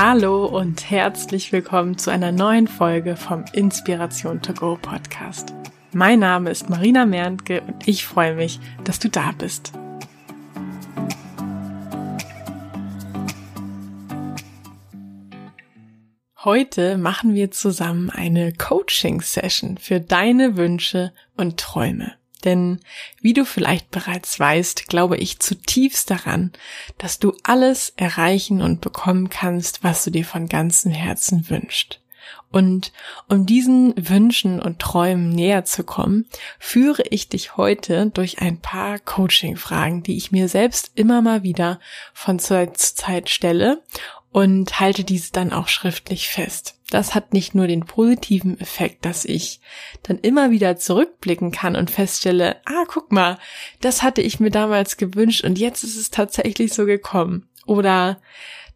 [0.00, 5.52] Hallo und herzlich willkommen zu einer neuen Folge vom Inspiration to Go Podcast.
[5.92, 9.72] Mein Name ist Marina Merntke und ich freue mich, dass du da bist.
[16.44, 22.12] Heute machen wir zusammen eine Coaching-Session für deine Wünsche und Träume.
[22.44, 22.80] Denn
[23.20, 26.52] wie du vielleicht bereits weißt, glaube ich zutiefst daran,
[26.96, 32.00] dass du alles erreichen und bekommen kannst, was du dir von ganzem Herzen wünschst.
[32.50, 32.92] Und
[33.28, 36.26] um diesen Wünschen und Träumen näher zu kommen,
[36.58, 41.78] führe ich dich heute durch ein paar Coaching-Fragen, die ich mir selbst immer mal wieder
[42.14, 43.82] von Zeit zu Zeit stelle
[44.30, 46.78] und halte diese dann auch schriftlich fest.
[46.90, 49.60] Das hat nicht nur den positiven Effekt, dass ich
[50.02, 53.38] dann immer wieder zurückblicken kann und feststelle, ah, guck mal,
[53.80, 57.48] das hatte ich mir damals gewünscht und jetzt ist es tatsächlich so gekommen.
[57.66, 58.20] Oder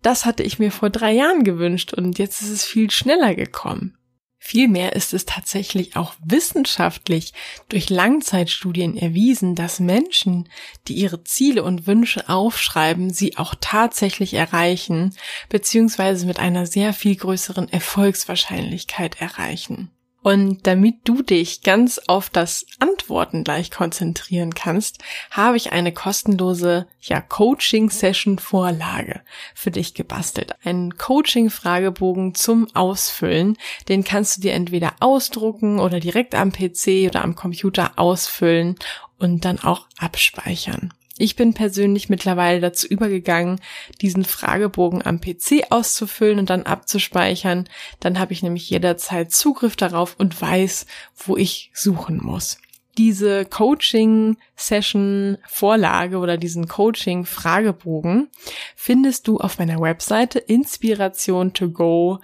[0.03, 3.97] das hatte ich mir vor drei Jahren gewünscht und jetzt ist es viel schneller gekommen.
[4.45, 7.33] Vielmehr ist es tatsächlich auch wissenschaftlich
[7.69, 10.49] durch Langzeitstudien erwiesen, dass Menschen,
[10.89, 15.15] die ihre Ziele und Wünsche aufschreiben, sie auch tatsächlich erreichen,
[15.49, 19.93] beziehungsweise mit einer sehr viel größeren Erfolgswahrscheinlichkeit erreichen.
[20.23, 24.99] Und damit du dich ganz auf das Antworten gleich konzentrieren kannst,
[25.31, 29.23] habe ich eine kostenlose ja, Coaching-Session-Vorlage
[29.55, 30.55] für dich gebastelt.
[30.65, 33.59] Ein Coaching-Fragebogen zum Ausfüllen.
[33.89, 38.77] Den kannst du dir entweder ausdrucken oder direkt am PC oder am Computer ausfüllen
[39.19, 40.95] und dann auch abspeichern.
[41.23, 43.61] Ich bin persönlich mittlerweile dazu übergegangen,
[44.01, 47.69] diesen Fragebogen am PC auszufüllen und dann abzuspeichern.
[48.01, 52.59] Dann habe ich nämlich jederzeit Zugriff darauf und weiß, wo ich suchen muss.
[52.99, 58.29] Diese Coaching-Session-Vorlage oder diesen Coaching-Fragebogen
[58.75, 62.19] findest du auf meiner Webseite inspiration to go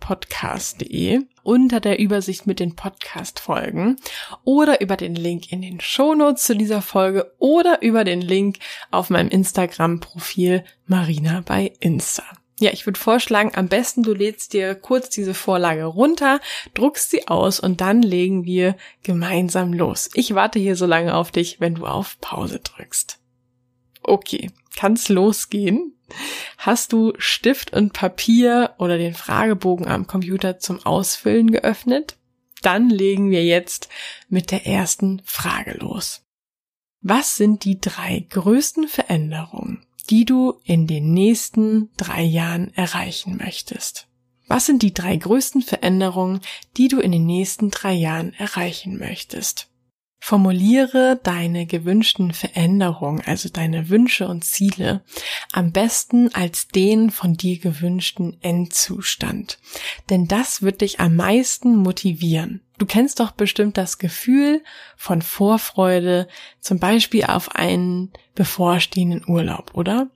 [0.00, 3.96] podcast.de unter der Übersicht mit den Podcast-Folgen
[4.44, 8.58] oder über den Link in den Shownotes zu dieser Folge oder über den Link
[8.90, 12.24] auf meinem Instagram-Profil Marina bei Insta.
[12.60, 16.40] Ja, ich würde vorschlagen, am besten du lädst dir kurz diese Vorlage runter,
[16.74, 20.10] druckst sie aus und dann legen wir gemeinsam los.
[20.12, 23.18] Ich warte hier so lange auf dich, wenn du auf Pause drückst.
[24.10, 25.92] Okay, kann's losgehen?
[26.58, 32.16] Hast du Stift und Papier oder den Fragebogen am Computer zum Ausfüllen geöffnet?
[32.60, 33.88] Dann legen wir jetzt
[34.28, 36.22] mit der ersten Frage los.
[37.00, 44.08] Was sind die drei größten Veränderungen, die du in den nächsten drei Jahren erreichen möchtest?
[44.48, 46.40] Was sind die drei größten Veränderungen,
[46.76, 49.69] die du in den nächsten drei Jahren erreichen möchtest?
[50.22, 55.02] Formuliere deine gewünschten Veränderungen, also deine Wünsche und Ziele,
[55.52, 59.58] am besten als den von dir gewünschten Endzustand.
[60.10, 62.60] Denn das wird dich am meisten motivieren.
[62.78, 64.62] Du kennst doch bestimmt das Gefühl
[64.96, 66.28] von Vorfreude,
[66.60, 70.08] zum Beispiel auf einen bevorstehenden Urlaub, oder?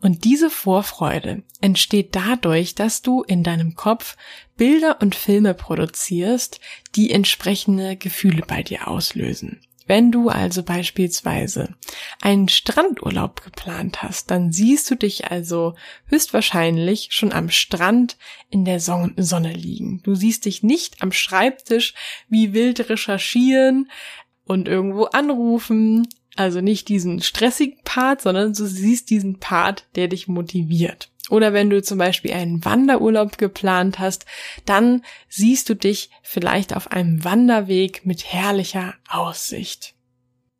[0.00, 4.16] Und diese Vorfreude entsteht dadurch, dass du in deinem Kopf
[4.56, 6.60] Bilder und Filme produzierst,
[6.94, 9.60] die entsprechende Gefühle bei dir auslösen.
[9.90, 11.74] Wenn du also beispielsweise
[12.20, 15.74] einen Strandurlaub geplant hast, dann siehst du dich also
[16.06, 18.16] höchstwahrscheinlich schon am Strand
[18.50, 20.00] in der Sonne liegen.
[20.04, 21.94] Du siehst dich nicht am Schreibtisch
[22.28, 23.90] wie wild recherchieren
[24.44, 26.06] und irgendwo anrufen,
[26.36, 31.10] also nicht diesen stressigen Part, sondern du siehst diesen Part, der dich motiviert.
[31.28, 34.26] Oder wenn du zum Beispiel einen Wanderurlaub geplant hast,
[34.64, 39.94] dann siehst du dich vielleicht auf einem Wanderweg mit herrlicher Aussicht.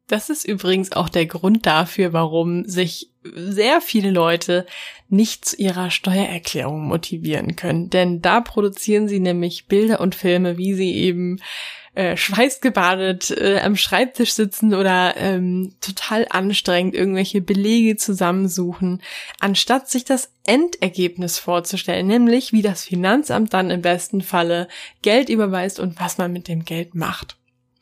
[0.07, 4.67] Das ist übrigens auch der Grund dafür, warum sich sehr viele Leute
[5.09, 7.91] nicht zu ihrer Steuererklärung motivieren können.
[7.91, 11.41] Denn da produzieren sie nämlich Bilder und Filme, wie sie eben
[11.95, 19.03] äh, schweißgebadet äh, am Schreibtisch sitzen oder ähm, total anstrengend irgendwelche Belege zusammensuchen,
[19.41, 24.69] anstatt sich das Endergebnis vorzustellen, nämlich wie das Finanzamt dann im besten Falle
[25.03, 27.37] Geld überweist und was man mit dem Geld macht.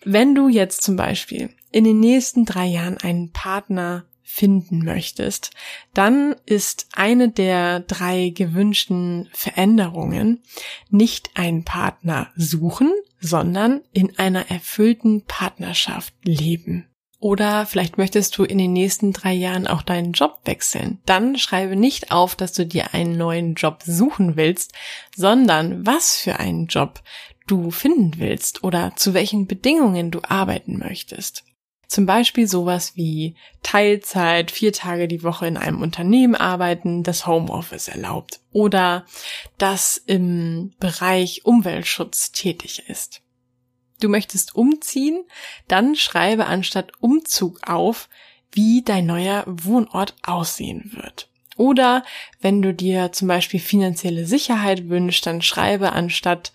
[0.04, 5.52] Wenn du jetzt zum Beispiel in den nächsten drei Jahren einen Partner finden möchtest,
[5.94, 10.42] dann ist eine der drei gewünschten Veränderungen
[10.90, 16.86] nicht einen Partner suchen, sondern in einer erfüllten Partnerschaft leben.
[17.20, 20.98] Oder vielleicht möchtest du in den nächsten drei Jahren auch deinen Job wechseln.
[21.06, 24.72] Dann schreibe nicht auf, dass du dir einen neuen Job suchen willst,
[25.16, 27.02] sondern was für einen Job
[27.46, 31.44] du finden willst oder zu welchen Bedingungen du arbeiten möchtest.
[31.88, 37.88] Zum Beispiel sowas wie Teilzeit, vier Tage die Woche in einem Unternehmen arbeiten, das Homeoffice
[37.88, 39.06] erlaubt oder
[39.56, 43.22] das im Bereich Umweltschutz tätig ist.
[44.00, 45.24] Du möchtest umziehen,
[45.66, 48.10] dann schreibe anstatt Umzug auf,
[48.52, 51.30] wie dein neuer Wohnort aussehen wird.
[51.56, 52.04] Oder
[52.40, 56.52] wenn du dir zum Beispiel finanzielle Sicherheit wünschst, dann schreibe anstatt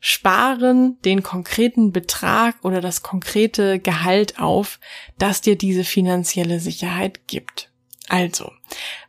[0.00, 4.78] sparen den konkreten Betrag oder das konkrete Gehalt auf,
[5.18, 7.70] das dir diese finanzielle Sicherheit gibt.
[8.08, 8.52] Also,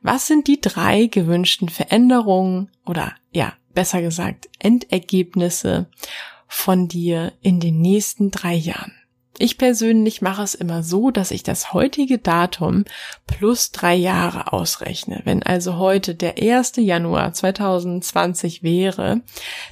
[0.01, 5.87] was sind die drei gewünschten Veränderungen oder ja, besser gesagt, Endergebnisse
[6.47, 8.93] von dir in den nächsten drei Jahren?
[9.39, 12.85] Ich persönlich mache es immer so, dass ich das heutige Datum
[13.27, 15.21] plus drei Jahre ausrechne.
[15.25, 16.77] Wenn also heute der 1.
[16.77, 19.21] Januar 2020 wäre,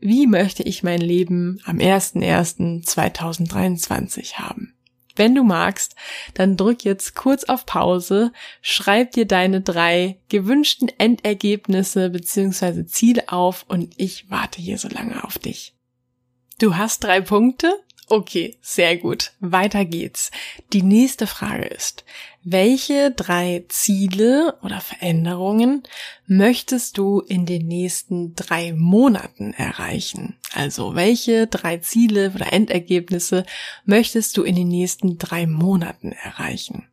[0.00, 4.74] wie möchte ich mein Leben am 01.01.2023 haben?
[5.16, 5.96] Wenn du magst,
[6.34, 8.32] dann drück jetzt kurz auf Pause,
[8.62, 12.86] schreib dir deine drei gewünschten Endergebnisse bzw.
[12.86, 15.74] Ziele auf und ich warte hier so lange auf dich.
[16.58, 17.72] Du hast drei Punkte?
[18.08, 19.32] Okay, sehr gut.
[19.40, 20.30] Weiter geht's.
[20.72, 22.06] Die nächste Frage ist,
[22.42, 25.82] welche drei Ziele oder Veränderungen
[26.26, 30.36] möchtest du in den nächsten drei Monaten erreichen?
[30.54, 33.44] Also welche drei Ziele oder Endergebnisse
[33.84, 36.86] möchtest du in den nächsten drei Monaten erreichen?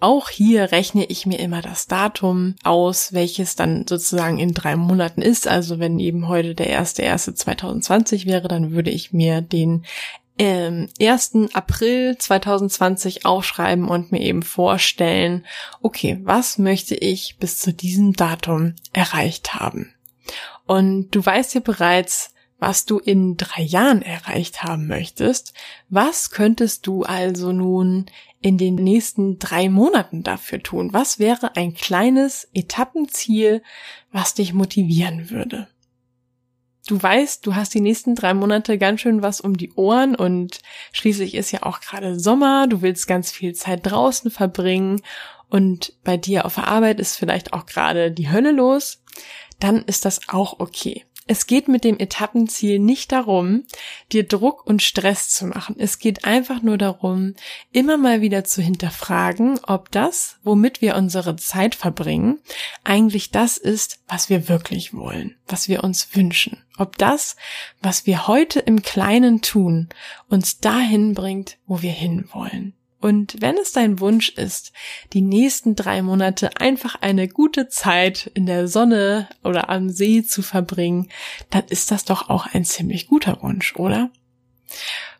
[0.00, 5.22] Auch hier rechne ich mir immer das Datum aus, welches dann sozusagen in drei Monaten
[5.22, 5.48] ist.
[5.48, 9.84] Also wenn eben heute der 1.1.2020 wäre, dann würde ich mir den
[10.38, 11.54] ähm, 1.
[11.54, 15.46] April 2020 aufschreiben und mir eben vorstellen,
[15.80, 19.94] okay, was möchte ich bis zu diesem Datum erreicht haben?
[20.66, 25.52] Und du weißt ja bereits, was du in drei Jahren erreicht haben möchtest.
[25.88, 28.06] Was könntest du also nun
[28.40, 30.92] in den nächsten drei Monaten dafür tun?
[30.92, 33.62] Was wäre ein kleines Etappenziel,
[34.10, 35.68] was dich motivieren würde?
[36.86, 40.60] Du weißt, du hast die nächsten drei Monate ganz schön was um die Ohren und
[40.92, 45.02] schließlich ist ja auch gerade Sommer, du willst ganz viel Zeit draußen verbringen
[45.48, 49.02] und bei dir auf der Arbeit ist vielleicht auch gerade die Hölle los,
[49.60, 51.04] dann ist das auch okay.
[51.28, 53.64] Es geht mit dem Etappenziel nicht darum,
[54.12, 55.74] dir Druck und Stress zu machen.
[55.76, 57.34] Es geht einfach nur darum,
[57.72, 62.38] immer mal wieder zu hinterfragen, ob das, womit wir unsere Zeit verbringen,
[62.84, 66.62] eigentlich das ist, was wir wirklich wollen, was wir uns wünschen.
[66.78, 67.34] Ob das,
[67.82, 69.88] was wir heute im Kleinen tun,
[70.28, 72.75] uns dahin bringt, wo wir hinwollen.
[73.06, 74.72] Und wenn es dein Wunsch ist,
[75.12, 80.42] die nächsten drei Monate einfach eine gute Zeit in der Sonne oder am See zu
[80.42, 81.08] verbringen,
[81.50, 84.10] dann ist das doch auch ein ziemlich guter Wunsch, oder?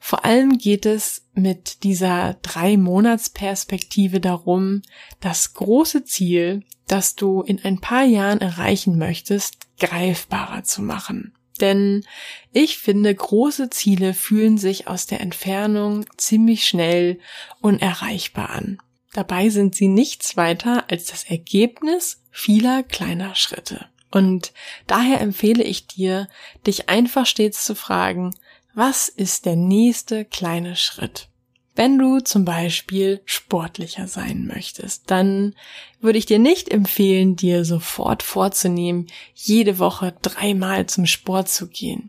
[0.00, 4.82] Vor allem geht es mit dieser drei Monatsperspektive darum,
[5.20, 11.35] das große Ziel, das du in ein paar Jahren erreichen möchtest, greifbarer zu machen.
[11.58, 12.04] Denn
[12.52, 17.18] ich finde, große Ziele fühlen sich aus der Entfernung ziemlich schnell
[17.60, 18.78] unerreichbar an.
[19.12, 23.86] Dabei sind sie nichts weiter als das Ergebnis vieler kleiner Schritte.
[24.10, 24.52] Und
[24.86, 26.28] daher empfehle ich dir,
[26.66, 28.34] dich einfach stets zu fragen,
[28.74, 31.28] was ist der nächste kleine Schritt?
[31.76, 35.54] Wenn du zum Beispiel sportlicher sein möchtest, dann
[36.00, 42.08] würde ich dir nicht empfehlen, dir sofort vorzunehmen, jede Woche dreimal zum Sport zu gehen,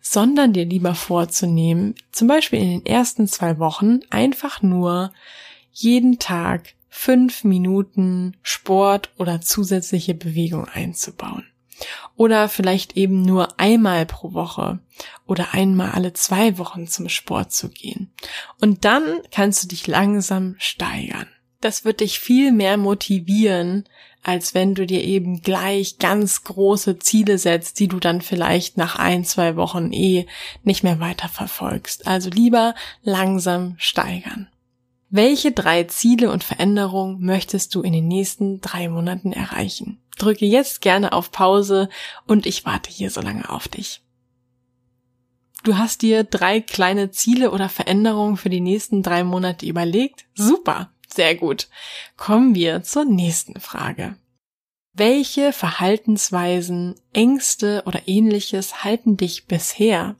[0.00, 5.12] sondern dir lieber vorzunehmen, zum Beispiel in den ersten zwei Wochen einfach nur
[5.72, 11.44] jeden Tag fünf Minuten Sport oder zusätzliche Bewegung einzubauen.
[12.16, 14.80] Oder vielleicht eben nur einmal pro Woche
[15.26, 18.12] oder einmal alle zwei Wochen zum Sport zu gehen.
[18.60, 21.28] Und dann kannst du dich langsam steigern.
[21.60, 23.84] Das wird dich viel mehr motivieren,
[24.22, 28.96] als wenn du dir eben gleich ganz große Ziele setzt, die du dann vielleicht nach
[28.96, 30.26] ein, zwei Wochen eh
[30.62, 32.06] nicht mehr weiter verfolgst.
[32.06, 34.48] Also lieber langsam steigern.
[35.10, 40.02] Welche drei Ziele und Veränderungen möchtest du in den nächsten drei Monaten erreichen?
[40.18, 41.88] Drücke jetzt gerne auf Pause
[42.26, 44.02] und ich warte hier so lange auf dich.
[45.64, 50.26] Du hast dir drei kleine Ziele oder Veränderungen für die nächsten drei Monate überlegt?
[50.34, 51.68] Super, sehr gut.
[52.16, 54.16] Kommen wir zur nächsten Frage.
[54.92, 60.16] Welche Verhaltensweisen, Ängste oder ähnliches halten dich bisher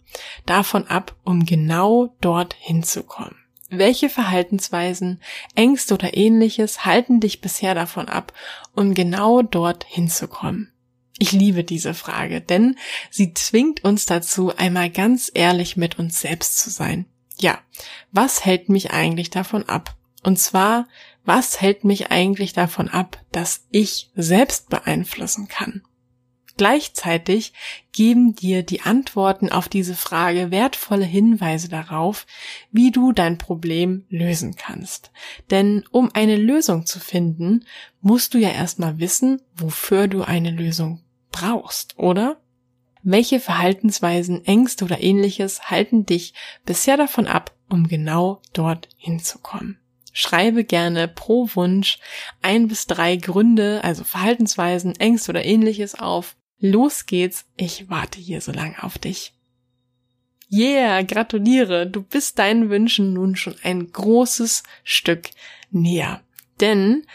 [0.47, 3.37] davon ab, um genau dort hinzukommen?
[3.70, 5.20] Welche Verhaltensweisen,
[5.54, 8.32] Ängste oder ähnliches halten dich bisher davon ab,
[8.75, 10.72] um genau dort hinzukommen?
[11.18, 12.76] Ich liebe diese Frage, denn
[13.10, 17.06] sie zwingt uns dazu, einmal ganz ehrlich mit uns selbst zu sein.
[17.37, 17.58] Ja,
[18.10, 19.96] was hält mich eigentlich davon ab?
[20.22, 20.87] Und zwar,
[21.25, 25.82] was hält mich eigentlich davon ab, dass ich selbst beeinflussen kann?
[26.59, 27.53] Gleichzeitig
[27.93, 32.27] geben dir die Antworten auf diese Frage wertvolle Hinweise darauf,
[32.73, 35.12] wie du dein Problem lösen kannst.
[35.50, 37.65] Denn um eine Lösung zu finden,
[38.00, 41.00] musst du ja erstmal wissen, wofür du eine Lösung
[41.31, 42.41] brauchst, oder?
[43.05, 46.35] Welche Verhaltensweisen, Ängste oder ähnliches halten dich
[46.67, 49.79] bisher davon ab, um genau dort hinzukommen?
[50.12, 52.00] Schreibe gerne pro Wunsch
[52.43, 56.35] ein bis drei Gründe, also Verhaltensweisen, Ängste oder ähnliches auf.
[56.59, 59.35] Los geht's, ich warte hier so lange auf dich.
[60.50, 65.31] Yeah, gratuliere, du bist deinen Wünschen nun schon ein großes Stück
[65.71, 66.23] näher.
[66.61, 67.07] Denn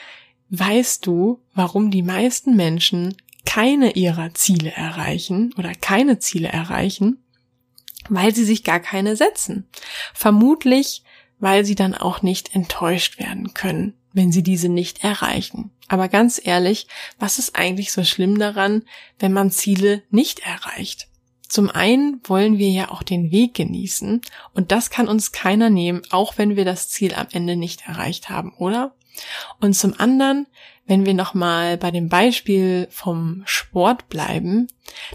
[0.50, 7.24] weißt du, warum die meisten Menschen keine ihrer Ziele erreichen oder keine Ziele erreichen?
[8.10, 9.68] Weil sie sich gar keine setzen.
[10.14, 11.04] Vermutlich
[11.44, 15.72] weil sie dann auch nicht enttäuscht werden können, wenn sie diese nicht erreichen.
[15.88, 16.88] Aber ganz ehrlich,
[17.20, 18.84] was ist eigentlich so schlimm daran,
[19.20, 21.08] wenn man Ziele nicht erreicht?
[21.48, 24.22] Zum einen wollen wir ja auch den Weg genießen
[24.54, 28.30] und das kann uns keiner nehmen, auch wenn wir das Ziel am Ende nicht erreicht
[28.30, 28.96] haben, oder?
[29.60, 30.48] Und zum anderen
[30.86, 34.68] wenn wir nochmal bei dem Beispiel vom Sport bleiben,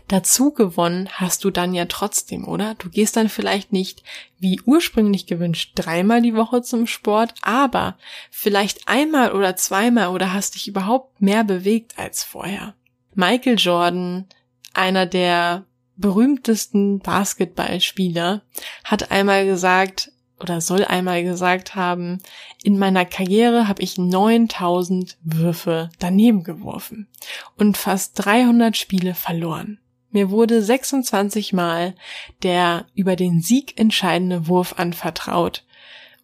[0.08, 2.74] dazu gewonnen hast du dann ja trotzdem, oder?
[2.76, 4.02] Du gehst dann vielleicht nicht,
[4.38, 7.98] wie ursprünglich gewünscht, dreimal die Woche zum Sport, aber
[8.30, 12.74] vielleicht einmal oder zweimal oder hast dich überhaupt mehr bewegt als vorher.
[13.14, 14.26] Michael Jordan,
[14.72, 18.42] einer der berühmtesten Basketballspieler,
[18.84, 22.18] hat einmal gesagt, oder soll einmal gesagt haben,
[22.62, 27.08] in meiner Karriere habe ich 9000 Würfe daneben geworfen
[27.56, 29.78] und fast 300 Spiele verloren.
[30.10, 31.94] Mir wurde 26 Mal
[32.42, 35.64] der über den Sieg entscheidende Wurf anvertraut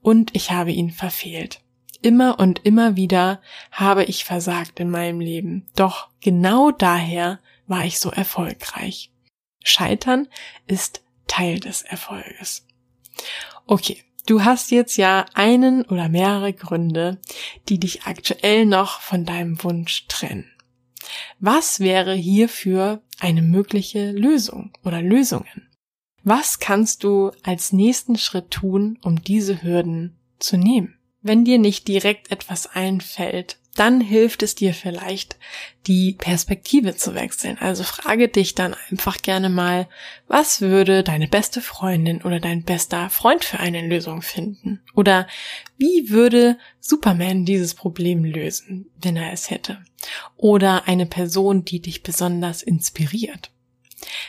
[0.01, 1.61] und ich habe ihn verfehlt.
[2.01, 3.41] Immer und immer wieder
[3.73, 5.67] habe ich versagt in meinem Leben.
[5.75, 9.11] Doch genau daher war ich so erfolgreich.
[9.63, 10.29] Scheitern
[10.67, 12.67] ist Teil des Erfolges.
[13.67, 17.19] Okay, du hast jetzt ja einen oder mehrere Gründe,
[17.69, 20.51] die dich aktuell noch von deinem Wunsch trennen.
[21.39, 25.69] Was wäre hierfür eine mögliche Lösung oder Lösungen?
[26.23, 30.99] Was kannst du als nächsten Schritt tun, um diese Hürden zu nehmen?
[31.21, 35.37] Wenn dir nicht direkt etwas einfällt, dann hilft es dir vielleicht,
[35.87, 37.59] die Perspektive zu wechseln.
[37.59, 39.89] Also frage dich dann einfach gerne mal,
[40.29, 44.81] was würde deine beste Freundin oder dein bester Freund für eine Lösung finden?
[44.95, 45.27] Oder
[45.77, 49.79] wie würde Superman dieses Problem lösen, wenn er es hätte?
[50.37, 53.51] Oder eine Person, die dich besonders inspiriert.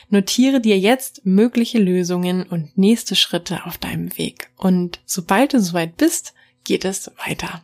[0.10, 4.50] Notiere dir jetzt mögliche Lösungen und nächste Schritte auf deinem Weg.
[4.58, 6.34] Und sobald du soweit bist,
[6.64, 7.62] geht es weiter.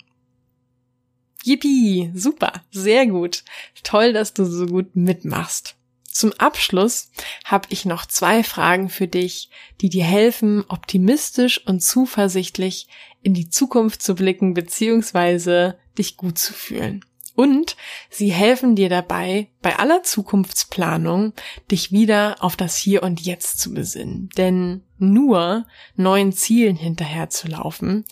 [1.43, 3.43] Yippie, super, sehr gut.
[3.83, 5.75] Toll, dass du so gut mitmachst.
[6.03, 7.10] Zum Abschluss
[7.45, 12.88] habe ich noch zwei Fragen für dich, die dir helfen, optimistisch und zuversichtlich
[13.24, 15.74] in die Zukunft zu blicken bzw.
[15.98, 17.05] dich gut zu fühlen.
[17.33, 17.77] Und
[18.10, 21.33] sie helfen dir dabei, bei aller Zukunftsplanung
[21.71, 24.29] dich wieder auf das Hier und Jetzt zu besinnen.
[24.38, 28.05] Denn nur neuen Zielen hinterherzulaufen,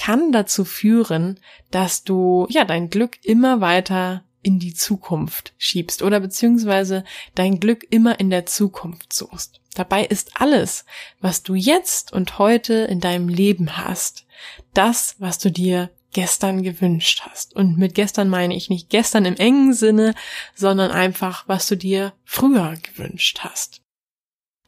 [0.00, 1.38] kann dazu führen,
[1.70, 7.04] dass du ja dein Glück immer weiter in die Zukunft schiebst oder beziehungsweise
[7.34, 9.60] dein Glück immer in der Zukunft suchst.
[9.74, 10.86] Dabei ist alles,
[11.20, 14.24] was du jetzt und heute in deinem Leben hast,
[14.72, 17.54] das, was du dir gestern gewünscht hast.
[17.54, 20.14] Und mit gestern meine ich nicht gestern im engen Sinne,
[20.54, 23.82] sondern einfach, was du dir früher gewünscht hast.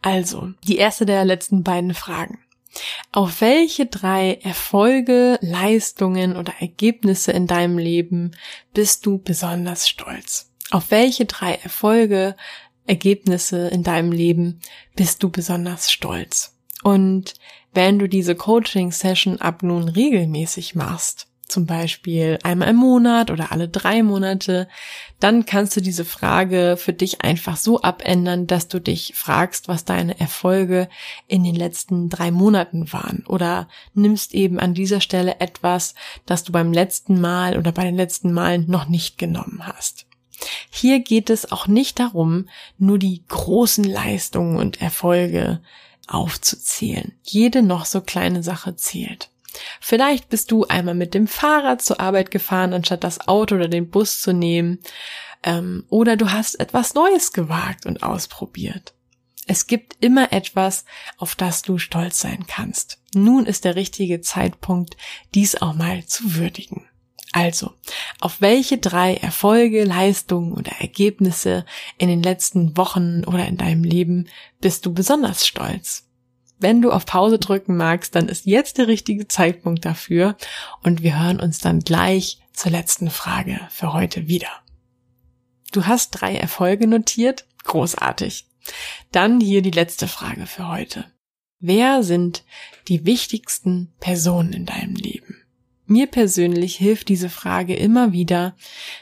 [0.03, 2.39] Also, die erste der letzten beiden Fragen.
[3.11, 8.33] Auf welche drei Erfolge, Leistungen oder Ergebnisse in deinem Leben
[8.73, 10.51] bist du besonders stolz?
[10.71, 12.37] Auf welche drei Erfolge,
[12.87, 14.61] Ergebnisse in deinem Leben
[14.97, 16.57] bist du besonders stolz?
[16.83, 17.35] Und
[17.75, 23.69] wenn du diese Coaching-Session ab nun regelmäßig machst, zum Beispiel einmal im Monat oder alle
[23.69, 24.69] drei Monate,
[25.21, 29.85] dann kannst du diese Frage für dich einfach so abändern, dass du dich fragst, was
[29.85, 30.89] deine Erfolge
[31.29, 35.95] in den letzten drei Monaten waren oder nimmst eben an dieser Stelle etwas,
[36.27, 40.07] das du beim letzten Mal oder bei den letzten Malen noch nicht genommen hast.
[40.71, 45.61] Hier geht es auch nicht darum, nur die großen Leistungen und Erfolge
[46.09, 47.13] aufzuzählen.
[47.23, 49.32] Jede noch so kleine Sache zählt.
[49.81, 53.91] Vielleicht bist du einmal mit dem Fahrrad zur Arbeit gefahren, anstatt das Auto oder den
[53.91, 54.81] Bus zu nehmen.
[55.43, 58.95] Ähm, oder du hast etwas Neues gewagt und ausprobiert.
[59.47, 60.85] Es gibt immer etwas,
[61.17, 63.01] auf das du stolz sein kannst.
[63.15, 64.97] Nun ist der richtige Zeitpunkt,
[65.35, 66.87] dies auch mal zu würdigen.
[67.33, 67.73] Also,
[68.21, 71.65] auf welche drei Erfolge, Leistungen oder Ergebnisse
[71.97, 74.29] in den letzten Wochen oder in deinem Leben
[74.61, 76.09] bist du besonders stolz?
[76.63, 80.37] Wenn du auf Pause drücken magst, dann ist jetzt der richtige Zeitpunkt dafür
[80.85, 84.49] und wir hören uns dann gleich zur letzten Frage für heute wieder.
[85.73, 87.47] Du hast drei Erfolge notiert?
[87.65, 88.47] Großartig.
[89.11, 91.07] Dann hier die letzte Frage für heute.
[91.59, 92.45] Wer sind
[92.87, 95.43] die wichtigsten Personen in deinem Leben?
[95.87, 98.55] Mir persönlich hilft diese Frage immer wieder,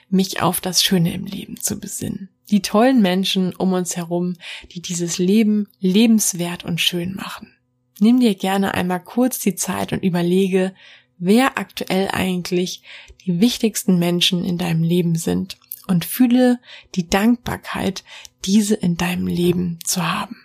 [0.09, 2.31] mich auf das Schöne im Leben zu besinnen.
[2.51, 4.35] Die tollen Menschen um uns herum,
[4.73, 7.55] die dieses Leben lebenswert und schön machen.
[8.01, 10.75] Nimm dir gerne einmal kurz die Zeit und überlege,
[11.19, 12.83] wer aktuell eigentlich
[13.25, 16.59] die wichtigsten Menschen in deinem Leben sind und fühle
[16.95, 18.05] die Dankbarkeit,
[18.45, 20.37] diese in deinem Leben zu haben.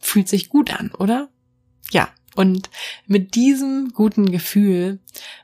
[0.00, 1.28] Fühlt sich gut an, oder?
[1.90, 2.70] Ja, und
[3.06, 4.98] mit diesem guten Gefühl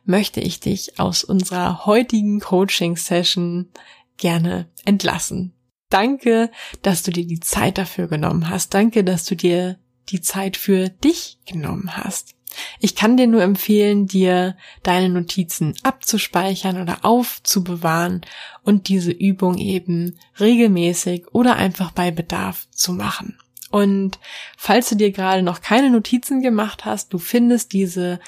[0.04, 3.68] möchte ich dich aus unserer heutigen Coaching-Session
[4.16, 5.52] gerne entlassen.
[5.90, 6.50] Danke,
[6.82, 8.72] dass du dir die Zeit dafür genommen hast.
[8.72, 9.78] Danke, dass du dir
[10.08, 12.34] die Zeit für dich genommen hast.
[12.80, 18.22] Ich kann dir nur empfehlen, dir deine Notizen abzuspeichern oder aufzubewahren
[18.64, 23.38] und diese Übung eben regelmäßig oder einfach bei Bedarf zu machen.
[23.70, 24.18] Und
[24.56, 28.18] falls du dir gerade noch keine Notizen gemacht hast, du findest diese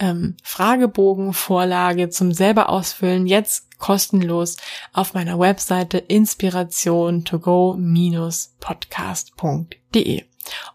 [0.00, 4.56] ähm, Fragebogenvorlage zum selber ausfüllen jetzt kostenlos
[4.92, 10.24] auf meiner Webseite inspiration to go-podcast.de.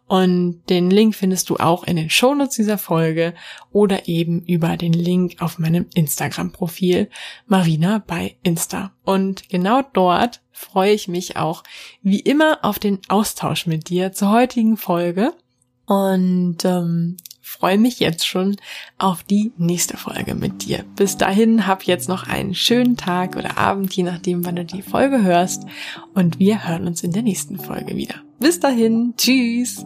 [0.07, 3.33] Und den Link findest du auch in den Shownotes dieser Folge
[3.71, 7.09] oder eben über den Link auf meinem Instagram-Profil
[7.47, 8.91] Marina bei Insta.
[9.03, 11.63] Und genau dort freue ich mich auch
[12.01, 15.33] wie immer auf den Austausch mit dir zur heutigen Folge
[15.85, 18.55] und ähm, freue mich jetzt schon
[18.97, 20.85] auf die nächste Folge mit dir.
[20.95, 24.81] Bis dahin hab jetzt noch einen schönen Tag oder Abend, je nachdem, wann du die
[24.81, 25.63] Folge hörst
[26.13, 28.15] und wir hören uns in der nächsten Folge wieder.
[28.39, 29.85] Bis dahin, tschüss!